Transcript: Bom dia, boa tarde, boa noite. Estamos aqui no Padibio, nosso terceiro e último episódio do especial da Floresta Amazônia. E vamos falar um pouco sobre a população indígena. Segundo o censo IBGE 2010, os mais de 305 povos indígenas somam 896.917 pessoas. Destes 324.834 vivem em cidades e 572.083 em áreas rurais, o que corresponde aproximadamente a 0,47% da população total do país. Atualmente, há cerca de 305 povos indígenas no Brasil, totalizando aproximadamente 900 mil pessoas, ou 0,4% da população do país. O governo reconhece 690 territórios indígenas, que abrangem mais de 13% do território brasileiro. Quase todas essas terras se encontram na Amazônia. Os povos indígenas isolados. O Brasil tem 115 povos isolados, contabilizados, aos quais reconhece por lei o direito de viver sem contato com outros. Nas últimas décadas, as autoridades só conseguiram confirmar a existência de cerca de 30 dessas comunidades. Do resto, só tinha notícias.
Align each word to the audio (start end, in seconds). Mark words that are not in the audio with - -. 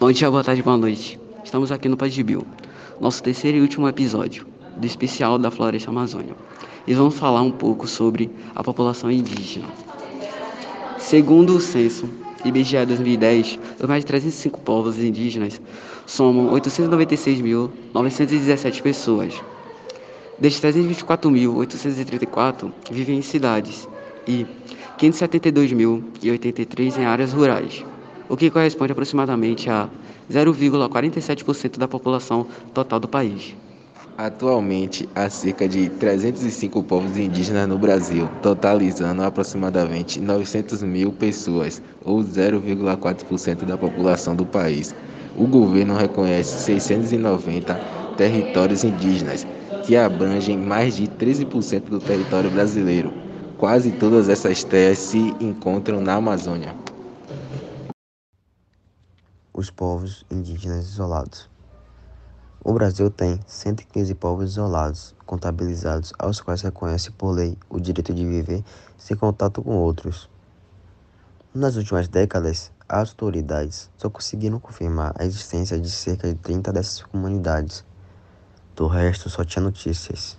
Bom 0.00 0.12
dia, 0.12 0.30
boa 0.30 0.44
tarde, 0.44 0.62
boa 0.62 0.76
noite. 0.76 1.18
Estamos 1.44 1.72
aqui 1.72 1.88
no 1.88 1.96
Padibio, 1.96 2.46
nosso 3.00 3.20
terceiro 3.20 3.58
e 3.58 3.60
último 3.60 3.88
episódio 3.88 4.46
do 4.76 4.86
especial 4.86 5.40
da 5.40 5.50
Floresta 5.50 5.90
Amazônia. 5.90 6.36
E 6.86 6.94
vamos 6.94 7.16
falar 7.16 7.42
um 7.42 7.50
pouco 7.50 7.88
sobre 7.88 8.30
a 8.54 8.62
população 8.62 9.10
indígena. 9.10 9.66
Segundo 10.98 11.56
o 11.56 11.60
censo 11.60 12.08
IBGE 12.44 12.86
2010, 12.86 13.58
os 13.80 13.88
mais 13.88 14.04
de 14.04 14.06
305 14.06 14.60
povos 14.60 15.00
indígenas 15.00 15.60
somam 16.06 16.48
896.917 16.52 18.80
pessoas. 18.80 19.34
Destes 20.38 20.62
324.834 20.62 22.70
vivem 22.88 23.18
em 23.18 23.22
cidades 23.22 23.88
e 24.28 24.46
572.083 24.96 26.98
em 26.98 27.04
áreas 27.04 27.32
rurais, 27.32 27.84
o 28.28 28.36
que 28.36 28.50
corresponde 28.50 28.92
aproximadamente 28.92 29.70
a 29.70 29.88
0,47% 30.30 31.78
da 31.78 31.88
população 31.88 32.46
total 32.74 33.00
do 33.00 33.08
país. 33.08 33.54
Atualmente, 34.16 35.08
há 35.14 35.30
cerca 35.30 35.68
de 35.68 35.88
305 35.90 36.82
povos 36.82 37.16
indígenas 37.16 37.68
no 37.68 37.78
Brasil, 37.78 38.28
totalizando 38.42 39.22
aproximadamente 39.22 40.20
900 40.20 40.82
mil 40.82 41.12
pessoas, 41.12 41.80
ou 42.04 42.18
0,4% 42.18 43.64
da 43.64 43.78
população 43.78 44.34
do 44.34 44.44
país. 44.44 44.92
O 45.36 45.46
governo 45.46 45.94
reconhece 45.94 46.58
690 46.64 47.80
territórios 48.16 48.82
indígenas, 48.82 49.46
que 49.86 49.96
abrangem 49.96 50.58
mais 50.58 50.96
de 50.96 51.06
13% 51.06 51.82
do 51.88 52.00
território 52.00 52.50
brasileiro. 52.50 53.12
Quase 53.56 53.92
todas 53.92 54.28
essas 54.28 54.64
terras 54.64 54.98
se 54.98 55.32
encontram 55.40 56.00
na 56.00 56.14
Amazônia. 56.14 56.87
Os 59.58 59.70
povos 59.70 60.24
indígenas 60.30 60.86
isolados. 60.86 61.50
O 62.62 62.72
Brasil 62.72 63.10
tem 63.10 63.40
115 63.44 64.14
povos 64.14 64.50
isolados, 64.52 65.16
contabilizados, 65.26 66.12
aos 66.16 66.40
quais 66.40 66.62
reconhece 66.62 67.10
por 67.10 67.32
lei 67.32 67.58
o 67.68 67.80
direito 67.80 68.14
de 68.14 68.24
viver 68.24 68.62
sem 68.96 69.16
contato 69.16 69.60
com 69.60 69.74
outros. 69.76 70.30
Nas 71.52 71.74
últimas 71.74 72.06
décadas, 72.06 72.70
as 72.88 73.08
autoridades 73.08 73.90
só 73.96 74.08
conseguiram 74.08 74.60
confirmar 74.60 75.12
a 75.18 75.24
existência 75.24 75.76
de 75.76 75.90
cerca 75.90 76.28
de 76.28 76.36
30 76.36 76.72
dessas 76.72 77.02
comunidades. 77.02 77.84
Do 78.76 78.86
resto, 78.86 79.28
só 79.28 79.44
tinha 79.44 79.64
notícias. 79.64 80.38